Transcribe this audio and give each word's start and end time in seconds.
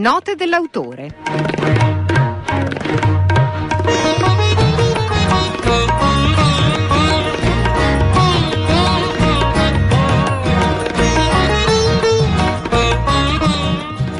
Note 0.00 0.34
dell'autore. 0.34 1.14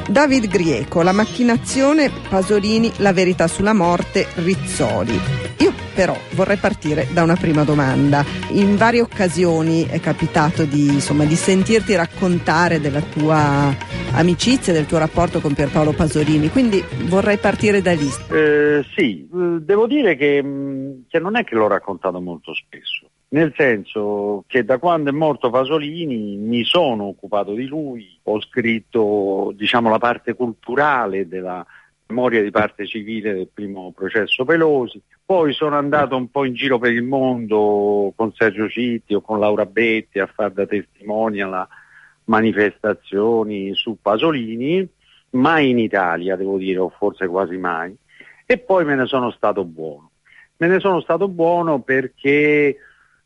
David 0.06 0.48
Grieco, 0.48 1.00
la 1.00 1.12
macchinazione, 1.12 2.10
Pasolini, 2.28 2.92
la 2.96 3.14
verità 3.14 3.48
sulla 3.48 3.72
morte, 3.72 4.26
Rizzoli. 4.34 5.18
Io 5.60 5.72
però 5.94 6.14
vorrei 6.32 6.58
partire 6.58 7.08
da 7.10 7.22
una 7.22 7.36
prima 7.36 7.64
domanda. 7.64 8.22
In 8.50 8.76
varie 8.76 9.00
occasioni 9.00 9.86
è 9.86 9.98
capitato 9.98 10.64
di, 10.64 10.88
insomma, 10.88 11.24
di 11.24 11.36
sentirti 11.36 11.94
raccontare 11.94 12.82
della 12.82 13.00
tua 13.00 13.74
amicizia, 14.14 14.72
del 14.72 14.86
tuo 14.86 14.98
rapporto 14.98 15.40
con 15.40 15.54
Pierpaolo 15.54 15.92
Pasolini, 15.92 16.48
quindi 16.48 16.82
vorrei 17.08 17.38
partire 17.38 17.82
da 17.82 17.92
lì. 17.92 18.08
Eh, 18.30 18.84
sì, 18.94 19.28
eh, 19.32 19.60
devo 19.60 19.86
dire 19.86 20.16
che, 20.16 20.42
mm, 20.42 21.00
che 21.08 21.18
non 21.18 21.36
è 21.36 21.44
che 21.44 21.54
l'ho 21.54 21.68
raccontato 21.68 22.20
molto 22.20 22.54
spesso 22.54 23.08
nel 23.30 23.52
senso 23.56 24.44
che 24.46 24.64
da 24.64 24.78
quando 24.78 25.10
è 25.10 25.12
morto 25.12 25.50
Pasolini 25.50 26.36
mi 26.36 26.64
sono 26.64 27.04
occupato 27.04 27.54
di 27.54 27.66
lui, 27.66 28.18
ho 28.24 28.40
scritto 28.40 29.52
diciamo, 29.54 29.88
la 29.88 29.98
parte 29.98 30.34
culturale 30.34 31.28
della 31.28 31.64
memoria 32.08 32.42
di 32.42 32.50
parte 32.50 32.86
civile 32.86 33.32
del 33.32 33.48
primo 33.52 33.92
processo 33.92 34.44
Pelosi, 34.44 35.00
poi 35.24 35.52
sono 35.52 35.76
andato 35.76 36.16
un 36.16 36.28
po' 36.28 36.44
in 36.44 36.54
giro 36.54 36.78
per 36.78 36.92
il 36.92 37.04
mondo 37.04 38.12
con 38.16 38.32
Sergio 38.34 38.68
Citti 38.68 39.14
o 39.14 39.20
con 39.20 39.38
Laura 39.38 39.64
Betti 39.64 40.18
a 40.18 40.26
fare 40.26 40.52
da 40.52 40.66
testimonial 40.66 41.68
manifestazioni 42.30 43.74
su 43.74 43.98
Pasolini, 44.00 44.88
mai 45.30 45.70
in 45.70 45.78
Italia 45.78 46.36
devo 46.36 46.58
dire, 46.58 46.78
o 46.78 46.88
forse 46.88 47.26
quasi 47.26 47.56
mai, 47.56 47.94
e 48.46 48.58
poi 48.58 48.84
me 48.84 48.94
ne 48.94 49.06
sono 49.06 49.30
stato 49.32 49.64
buono. 49.64 50.10
Me 50.58 50.68
ne 50.68 50.78
sono 50.78 51.00
stato 51.00 51.28
buono 51.28 51.80
perché 51.80 52.76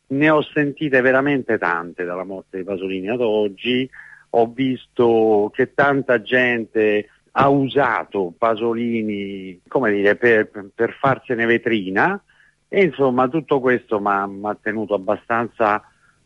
ne 0.07 0.29
ho 0.29 0.41
sentite 0.41 1.01
veramente 1.01 1.57
tante 1.57 2.03
dalla 2.03 2.23
morte 2.23 2.57
di 2.57 2.63
Pasolini 2.63 3.09
ad 3.09 3.21
oggi, 3.21 3.87
ho 4.31 4.47
visto 4.47 5.51
che 5.53 5.73
tanta 5.73 6.21
gente 6.21 7.09
ha 7.31 7.47
usato 7.49 8.33
Pasolini 8.37 9.61
come 9.67 9.91
dire, 9.91 10.15
per, 10.15 10.49
per 10.73 10.93
farsene 10.99 11.45
vetrina. 11.45 12.19
E 12.67 12.83
insomma 12.83 13.27
tutto 13.27 13.59
questo 13.59 13.99
mi 13.99 14.47
ha 14.47 14.57
tenuto 14.59 14.95
abbastanza 14.95 15.83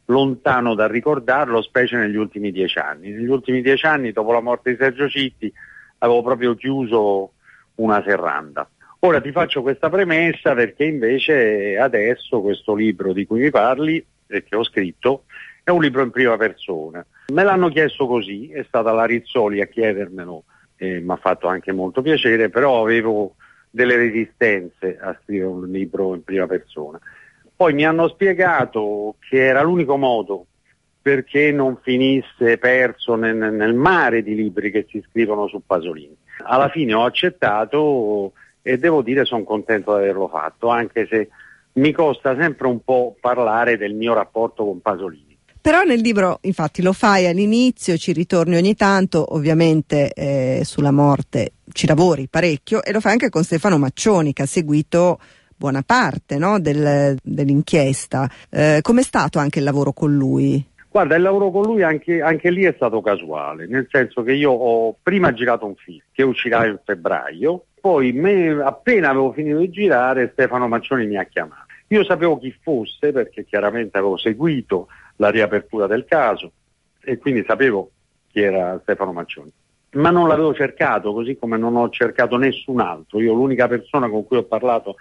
lontano 0.09 0.73
da 0.73 0.87
ricordarlo, 0.87 1.61
specie 1.61 1.97
negli 1.97 2.15
ultimi 2.15 2.51
dieci 2.51 2.79
anni. 2.79 3.11
Negli 3.11 3.27
ultimi 3.27 3.61
dieci 3.61 3.85
anni, 3.85 4.11
dopo 4.11 4.31
la 4.31 4.41
morte 4.41 4.71
di 4.71 4.77
Sergio 4.77 5.07
Citti, 5.07 5.51
avevo 5.99 6.21
proprio 6.23 6.55
chiuso 6.55 7.33
una 7.75 8.01
serranda. 8.03 8.67
Ora 9.01 9.21
ti 9.21 9.31
faccio 9.31 9.61
questa 9.61 9.89
premessa 9.89 10.53
perché 10.53 10.83
invece 10.83 11.77
adesso 11.77 12.41
questo 12.41 12.75
libro 12.75 13.13
di 13.13 13.25
cui 13.25 13.39
mi 13.39 13.49
parli 13.49 14.03
e 14.27 14.43
che 14.43 14.55
ho 14.55 14.63
scritto 14.63 15.23
è 15.63 15.69
un 15.69 15.81
libro 15.81 16.01
in 16.01 16.09
prima 16.09 16.35
persona. 16.35 17.05
Me 17.27 17.43
l'hanno 17.43 17.69
chiesto 17.69 18.07
così, 18.07 18.49
è 18.51 18.63
stata 18.67 18.91
la 18.91 19.05
Rizzoli 19.05 19.61
a 19.61 19.67
chiedermelo 19.67 20.43
e 20.75 20.99
mi 20.99 21.11
ha 21.11 21.15
fatto 21.17 21.47
anche 21.47 21.71
molto 21.71 22.01
piacere, 22.01 22.49
però 22.49 22.81
avevo 22.81 23.35
delle 23.69 23.95
resistenze 23.95 24.97
a 24.99 25.17
scrivere 25.23 25.49
un 25.49 25.69
libro 25.69 26.15
in 26.15 26.23
prima 26.23 26.47
persona. 26.47 26.99
Poi 27.59 27.73
mi 27.73 27.85
hanno 27.85 28.07
spiegato 28.07 29.15
che 29.19 29.45
era 29.45 29.61
l'unico 29.61 29.97
modo 29.97 30.45
perché 31.01 31.51
non 31.51 31.77
finisse 31.81 32.57
perso 32.57 33.15
nel, 33.15 33.35
nel 33.35 33.73
mare 33.73 34.23
di 34.23 34.33
libri 34.33 34.71
che 34.71 34.85
si 34.89 35.03
scrivono 35.09 35.45
su 35.49 35.61
Pasolini. 35.65 36.15
Alla 36.45 36.69
fine 36.69 36.93
ho 36.93 37.03
accettato 37.03 38.31
e 38.61 38.77
devo 38.77 39.01
dire 39.01 39.25
sono 39.25 39.43
contento 39.43 39.91
di 39.91 40.03
averlo 40.03 40.29
fatto, 40.29 40.69
anche 40.69 41.05
se 41.11 41.27
mi 41.73 41.91
costa 41.91 42.33
sempre 42.39 42.67
un 42.67 42.81
po' 42.81 43.17
parlare 43.19 43.75
del 43.75 43.93
mio 43.93 44.13
rapporto 44.13 44.63
con 44.63 44.79
Pasolini. 44.79 45.37
Però 45.59 45.83
nel 45.83 45.99
libro 45.99 46.39
infatti 46.43 46.81
lo 46.81 46.93
fai 46.93 47.27
all'inizio, 47.27 47.97
ci 47.97 48.13
ritorni 48.13 48.55
ogni 48.55 48.75
tanto, 48.75 49.35
ovviamente 49.35 50.13
eh, 50.13 50.61
sulla 50.63 50.91
morte 50.91 51.55
ci 51.73 51.87
lavori 51.87 52.29
parecchio 52.29 52.81
e 52.81 52.93
lo 52.93 53.01
fai 53.01 53.11
anche 53.11 53.27
con 53.27 53.43
Stefano 53.43 53.77
Maccioni 53.77 54.31
che 54.31 54.43
ha 54.43 54.45
seguito 54.45 55.19
buona 55.59 55.83
parte 55.85 56.37
no, 56.37 56.57
del, 56.57 57.17
dell'inchiesta. 57.21 58.29
Eh, 58.49 58.79
com'è 58.81 59.03
stato 59.03 59.39
anche 59.39 59.59
il 59.59 59.65
lavoro 59.65 59.91
con 59.91 60.15
lui? 60.15 60.65
Guarda, 60.89 61.15
il 61.15 61.21
lavoro 61.21 61.51
con 61.51 61.63
lui 61.63 61.83
anche, 61.83 62.21
anche, 62.21 62.49
lì 62.49 62.63
è 62.63 62.73
stato 62.75 63.01
casuale, 63.01 63.67
nel 63.67 63.87
senso 63.91 64.23
che 64.23 64.31
io 64.33 64.51
ho 64.51 64.95
prima 65.03 65.33
girato 65.33 65.65
un 65.65 65.75
film 65.75 65.99
che 66.11 66.23
uscirà 66.23 66.65
in 66.65 66.79
febbraio, 66.83 67.65
poi 67.79 68.13
me, 68.13 68.51
appena 68.63 69.09
avevo 69.09 69.33
finito 69.33 69.59
di 69.59 69.69
girare 69.69 70.29
Stefano 70.31 70.67
Maccioni 70.67 71.05
mi 71.05 71.17
ha 71.17 71.25
chiamato. 71.25 71.65
Io 71.87 72.03
sapevo 72.05 72.39
chi 72.39 72.55
fosse 72.61 73.11
perché 73.11 73.45
chiaramente 73.45 73.97
avevo 73.97 74.17
seguito 74.17 74.87
la 75.17 75.29
riapertura 75.29 75.87
del 75.87 76.05
caso 76.05 76.51
e 77.01 77.17
quindi 77.17 77.43
sapevo 77.45 77.91
chi 78.31 78.41
era 78.41 78.79
Stefano 78.81 79.11
Maccioni. 79.11 79.51
Ma 79.91 80.09
non 80.09 80.27
l'avevo 80.27 80.53
cercato, 80.53 81.13
così 81.13 81.37
come 81.37 81.57
non 81.57 81.75
ho 81.75 81.89
cercato 81.89 82.37
nessun 82.37 82.79
altro. 82.79 83.19
Io 83.19 83.33
l'unica 83.33 83.67
persona 83.67 84.07
con 84.07 84.25
cui 84.25 84.37
ho 84.37 84.43
parlato 84.43 84.95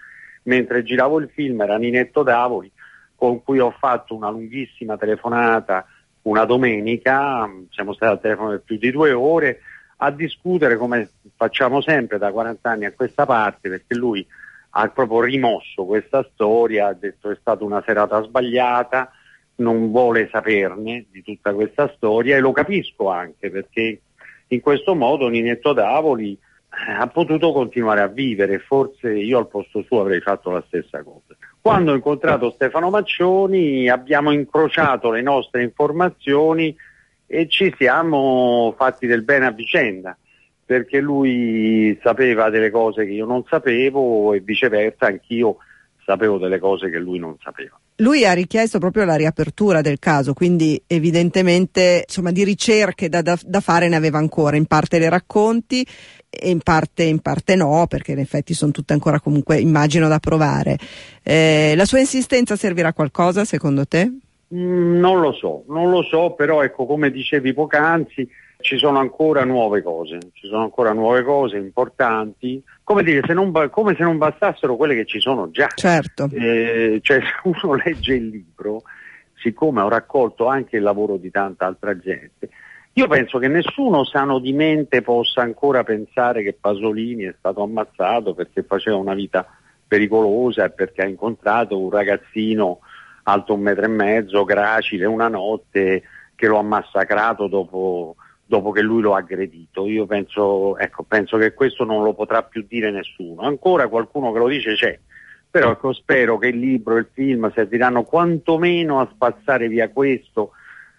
mentre 0.48 0.82
giravo 0.82 1.20
il 1.20 1.30
film 1.32 1.60
era 1.60 1.76
Ninetto 1.76 2.22
Davoli, 2.22 2.72
con 3.14 3.42
cui 3.42 3.58
ho 3.58 3.70
fatto 3.70 4.14
una 4.14 4.30
lunghissima 4.30 4.96
telefonata 4.96 5.86
una 6.22 6.44
domenica, 6.44 7.50
siamo 7.70 7.94
stati 7.94 8.12
al 8.12 8.20
telefono 8.20 8.50
per 8.50 8.62
più 8.62 8.76
di 8.76 8.90
due 8.90 9.12
ore, 9.12 9.60
a 9.98 10.10
discutere 10.10 10.76
come 10.76 11.10
facciamo 11.36 11.80
sempre 11.80 12.18
da 12.18 12.30
40 12.30 12.70
anni 12.70 12.84
a 12.84 12.92
questa 12.92 13.24
parte, 13.24 13.68
perché 13.68 13.94
lui 13.94 14.26
ha 14.70 14.88
proprio 14.88 15.22
rimosso 15.22 15.84
questa 15.84 16.28
storia, 16.32 16.88
ha 16.88 16.92
detto 16.92 17.30
è 17.30 17.36
stata 17.40 17.64
una 17.64 17.82
serata 17.84 18.22
sbagliata, 18.22 19.10
non 19.56 19.90
vuole 19.90 20.28
saperne 20.30 21.06
di 21.10 21.22
tutta 21.22 21.52
questa 21.54 21.90
storia 21.96 22.36
e 22.36 22.40
lo 22.40 22.52
capisco 22.52 23.08
anche 23.08 23.50
perché 23.50 24.00
in 24.48 24.60
questo 24.60 24.94
modo 24.94 25.28
Ninetto 25.28 25.72
Davoli 25.72 26.38
ha 26.70 27.06
potuto 27.08 27.52
continuare 27.52 28.00
a 28.00 28.06
vivere, 28.06 28.58
forse 28.58 29.12
io 29.12 29.38
al 29.38 29.48
posto 29.48 29.82
suo 29.82 30.00
avrei 30.00 30.20
fatto 30.20 30.50
la 30.50 30.62
stessa 30.66 31.02
cosa. 31.02 31.36
Quando 31.60 31.92
ho 31.92 31.94
incontrato 31.94 32.50
Stefano 32.50 32.90
Maccioni 32.90 33.88
abbiamo 33.88 34.30
incrociato 34.30 35.10
le 35.10 35.22
nostre 35.22 35.62
informazioni 35.62 36.74
e 37.26 37.48
ci 37.48 37.74
siamo 37.76 38.74
fatti 38.76 39.06
del 39.06 39.22
bene 39.22 39.46
a 39.46 39.50
vicenda 39.50 40.16
perché 40.64 41.00
lui 41.00 41.98
sapeva 42.02 42.50
delle 42.50 42.70
cose 42.70 43.06
che 43.06 43.12
io 43.12 43.24
non 43.24 43.42
sapevo 43.48 44.34
e 44.34 44.40
viceversa 44.40 45.06
anch'io 45.06 45.56
sapevo 46.04 46.38
delle 46.38 46.58
cose 46.58 46.90
che 46.90 46.98
lui 46.98 47.18
non 47.18 47.36
sapeva. 47.42 47.78
Lui 47.96 48.24
ha 48.24 48.32
richiesto 48.32 48.78
proprio 48.78 49.04
la 49.04 49.16
riapertura 49.16 49.80
del 49.80 49.98
caso, 49.98 50.32
quindi 50.32 50.80
evidentemente 50.86 52.04
insomma, 52.06 52.32
di 52.32 52.44
ricerche 52.44 53.08
da, 53.08 53.22
da, 53.22 53.38
da 53.42 53.60
fare 53.60 53.88
ne 53.88 53.96
aveva 53.96 54.18
ancora, 54.18 54.56
in 54.56 54.66
parte 54.66 54.98
le 54.98 55.08
racconti 55.08 55.86
e 56.30 56.50
in 56.50 56.60
parte, 56.60 57.04
in 57.04 57.20
parte 57.20 57.56
no, 57.56 57.86
perché 57.88 58.12
in 58.12 58.18
effetti 58.18 58.54
sono 58.54 58.70
tutte 58.70 58.92
ancora 58.92 59.20
comunque 59.20 59.58
immagino 59.58 60.08
da 60.08 60.18
provare. 60.18 60.76
Eh, 61.22 61.74
la 61.76 61.84
sua 61.84 61.98
insistenza 61.98 62.56
servirà 62.56 62.88
a 62.88 62.92
qualcosa 62.92 63.44
secondo 63.44 63.86
te? 63.86 64.10
Mm, 64.54 64.98
non 64.98 65.20
lo 65.20 65.32
so, 65.32 65.64
non 65.68 65.90
lo 65.90 66.02
so, 66.02 66.32
però 66.32 66.62
ecco 66.62 66.86
come 66.86 67.10
dicevi 67.10 67.52
poc'anzi 67.52 68.28
ci 68.60 68.76
sono 68.76 68.98
ancora 68.98 69.44
nuove 69.44 69.82
cose, 69.82 70.18
ci 70.32 70.48
sono 70.48 70.62
ancora 70.62 70.92
nuove 70.92 71.22
cose 71.22 71.56
importanti, 71.56 72.62
come 72.82 73.02
dire, 73.02 73.22
se 73.24 73.32
non, 73.32 73.52
come 73.70 73.94
se 73.94 74.02
non 74.02 74.18
bastassero 74.18 74.76
quelle 74.76 74.96
che 74.96 75.06
ci 75.06 75.20
sono 75.20 75.50
già. 75.50 75.68
Certo. 75.74 76.28
Eh, 76.32 76.98
cioè 77.02 77.20
se 77.20 77.48
uno 77.62 77.74
legge 77.84 78.14
il 78.14 78.28
libro, 78.28 78.82
siccome 79.36 79.80
ho 79.80 79.88
raccolto 79.88 80.46
anche 80.46 80.76
il 80.76 80.82
lavoro 80.82 81.16
di 81.16 81.30
tanta 81.30 81.66
altra 81.66 81.96
gente, 81.96 82.48
io 82.98 83.06
penso 83.06 83.38
che 83.38 83.46
nessuno 83.46 84.02
sano 84.02 84.40
di 84.40 84.52
mente 84.52 85.02
possa 85.02 85.40
ancora 85.40 85.84
pensare 85.84 86.42
che 86.42 86.52
Pasolini 86.52 87.22
è 87.22 87.34
stato 87.38 87.62
ammazzato 87.62 88.34
perché 88.34 88.64
faceva 88.64 88.96
una 88.96 89.14
vita 89.14 89.46
pericolosa 89.86 90.64
e 90.64 90.70
perché 90.70 91.02
ha 91.02 91.06
incontrato 91.06 91.78
un 91.78 91.90
ragazzino 91.90 92.80
alto 93.22 93.54
un 93.54 93.60
metro 93.60 93.84
e 93.84 93.88
mezzo, 93.88 94.42
gracile, 94.42 95.06
una 95.06 95.28
notte, 95.28 96.02
che 96.34 96.48
lo 96.48 96.58
ha 96.58 96.62
massacrato 96.62 97.46
dopo 97.46 98.16
dopo 98.44 98.72
che 98.72 98.80
lui 98.80 99.00
lo 99.00 99.14
ha 99.14 99.18
aggredito. 99.18 99.86
Io 99.86 100.06
penso, 100.06 100.76
ecco, 100.76 101.04
penso 101.04 101.36
che 101.36 101.54
questo 101.54 101.84
non 101.84 102.02
lo 102.02 102.14
potrà 102.14 102.42
più 102.42 102.64
dire 102.66 102.90
nessuno. 102.90 103.42
Ancora 103.42 103.86
qualcuno 103.86 104.32
che 104.32 104.38
lo 104.38 104.48
dice 104.48 104.74
c'è, 104.74 104.98
però 105.48 105.70
ecco, 105.70 105.92
spero 105.92 106.36
che 106.36 106.48
il 106.48 106.58
libro 106.58 106.96
e 106.96 107.00
il 107.00 107.08
film 107.12 107.52
serviranno 107.52 108.02
quantomeno 108.02 108.98
a 108.98 109.08
spazzare 109.12 109.68
via 109.68 109.88
questo 109.90 110.52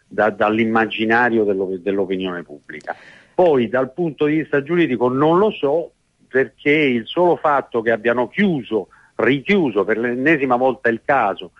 da, 0.09 0.31
dall'immaginario 0.31 1.43
dello, 1.43 1.77
dell'opinione 1.79 2.43
pubblica. 2.43 2.95
Poi 3.33 3.69
dal 3.69 3.93
punto 3.93 4.25
di 4.25 4.37
vista 4.37 4.61
giuridico 4.61 5.07
non 5.07 5.37
lo 5.37 5.51
so 5.51 5.91
perché 6.27 6.71
il 6.71 7.05
solo 7.05 7.37
fatto 7.37 7.81
che 7.81 7.91
abbiano 7.91 8.27
chiuso, 8.27 8.89
richiuso 9.15 9.85
per 9.85 9.97
l'ennesima 9.97 10.57
volta 10.57 10.89
il 10.89 11.01
caso, 11.05 11.51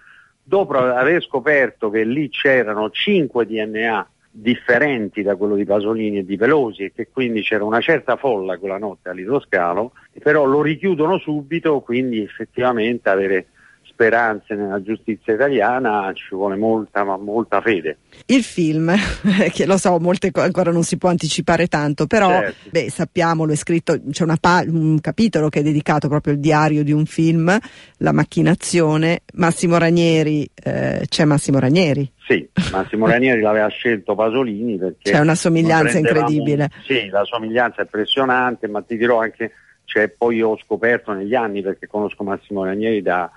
dopo 0.44 0.74
aver 0.74 1.24
scoperto 1.24 1.90
che 1.90 2.04
lì 2.04 2.30
c'erano 2.30 2.90
5 2.90 3.46
DNA 3.46 4.10
differenti 4.32 5.24
da 5.24 5.36
quello 5.36 5.56
di 5.56 5.66
Pasolini 5.66 6.20
e 6.20 6.26
di 6.26 6.38
Pelosi 6.38 6.84
e 6.84 6.94
che 6.94 7.10
quindi 7.12 7.42
c'era 7.42 7.64
una 7.64 7.82
certa 7.82 8.16
folla 8.16 8.58
quella 8.58 8.78
notte 8.78 9.10
all'idroscalo, 9.10 9.94
però 10.22 10.46
lo 10.46 10.62
richiudono 10.62 11.18
subito, 11.18 11.80
quindi 11.82 12.22
effettivamente 12.22 13.10
avere 13.10 13.48
speranze 14.00 14.56
nella 14.56 14.82
giustizia 14.82 15.34
italiana 15.34 16.10
ci 16.14 16.34
vuole 16.34 16.56
molta, 16.56 17.04
ma 17.04 17.18
molta 17.18 17.60
fede. 17.60 17.98
Il 18.28 18.44
film, 18.44 18.96
che 19.52 19.66
lo 19.66 19.78
so, 19.78 20.00
molte 20.00 20.32
co- 20.32 20.40
ancora 20.40 20.72
non 20.72 20.84
si 20.84 20.98
può 20.98 21.10
anticipare 21.10 21.68
tanto, 21.68 22.08
però 22.08 22.30
certo. 22.30 22.70
beh, 22.70 22.90
sappiamo, 22.90 23.44
lo 23.44 23.52
è 23.52 23.58
scritto, 23.58 24.00
c'è 24.10 24.26
pa- 24.40 24.64
un 24.66 25.02
capitolo 25.02 25.50
che 25.50 25.60
è 25.60 25.64
dedicato 25.64 26.08
proprio 26.08 26.34
al 26.34 26.40
diario 26.40 26.84
di 26.84 26.94
un 26.94 27.06
film, 27.06 27.56
La 27.98 28.14
macchinazione. 28.14 29.24
Massimo 29.34 29.78
Ranieri, 29.78 30.50
eh, 30.64 31.06
c'è 31.10 31.26
Massimo 31.26 31.60
Ranieri. 31.60 32.10
Sì, 32.26 32.48
Massimo 32.72 33.06
Ranieri 33.06 33.42
l'aveva 33.42 33.68
scelto 33.68 34.16
Pasolini 34.16 34.78
perché... 34.78 35.12
C'è 35.12 35.20
una 35.20 35.36
somiglianza 35.36 35.98
incredibile. 35.98 36.70
Sì, 36.86 37.10
la 37.10 37.26
somiglianza 37.26 37.80
è 37.80 37.84
impressionante, 37.84 38.70
ma 38.70 38.82
ti 38.82 38.96
dirò 38.96 39.20
anche, 39.20 39.52
cioè, 39.84 40.08
poi 40.08 40.42
ho 40.42 40.58
scoperto 40.58 41.12
negli 41.12 41.36
anni, 41.36 41.62
perché 41.62 41.88
conosco 41.88 42.24
Massimo 42.24 42.64
Ranieri 42.64 43.02
da 43.02 43.30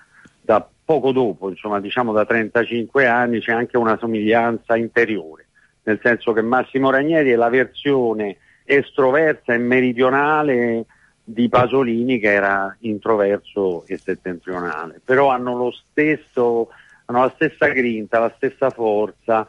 da 0.42 0.68
poco 0.84 1.12
dopo, 1.12 1.48
insomma 1.48 1.80
diciamo 1.80 2.12
da 2.12 2.26
35 2.26 3.06
anni, 3.06 3.40
c'è 3.40 3.52
anche 3.52 3.76
una 3.76 3.96
somiglianza 3.96 4.76
interiore, 4.76 5.46
nel 5.84 6.00
senso 6.02 6.32
che 6.32 6.42
Massimo 6.42 6.90
Ranieri 6.90 7.30
è 7.30 7.36
la 7.36 7.48
versione 7.48 8.36
estroversa 8.64 9.54
e 9.54 9.58
meridionale 9.58 10.86
di 11.24 11.48
Pasolini 11.48 12.18
che 12.18 12.32
era 12.32 12.76
introverso 12.80 13.86
e 13.86 13.96
settentrionale, 13.96 15.00
però 15.04 15.30
hanno 15.30 15.56
lo 15.56 15.70
stesso, 15.70 16.68
hanno 17.06 17.20
la 17.20 17.32
stessa 17.34 17.68
grinta, 17.68 18.18
la 18.18 18.32
stessa 18.36 18.70
forza, 18.70 19.48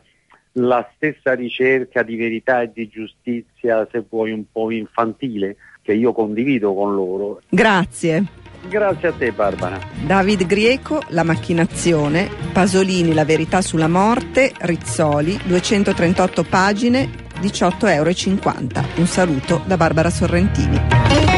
la 0.54 0.88
stessa 0.96 1.34
ricerca 1.34 2.04
di 2.04 2.16
verità 2.16 2.62
e 2.62 2.72
di 2.72 2.88
giustizia, 2.88 3.88
se 3.92 4.04
vuoi 4.08 4.32
un 4.32 4.44
po' 4.52 4.70
infantile, 4.70 5.58
che 5.82 5.94
io 5.94 6.14
condivido 6.14 6.74
con 6.74 6.94
loro. 6.94 7.42
Grazie. 7.50 8.52
Grazie 8.68 9.08
a 9.10 9.14
te 9.14 9.32
Barbara. 9.32 9.80
David 10.06 10.46
Grieco, 10.46 11.04
La 11.10 11.24
macchinazione, 11.24 12.30
Pasolini, 12.52 13.14
La 13.14 13.26
verità 13.26 13.62
sulla 13.62 13.88
morte, 13.88 14.52
Rizzoli, 14.58 15.40
238 15.44 16.44
pagine, 16.44 17.10
18,50 17.42 17.88
euro. 17.90 18.88
Un 18.96 19.08
saluto 19.08 19.62
da 19.66 19.78
Barbara 19.78 20.10
Sorrentini. 20.10 21.33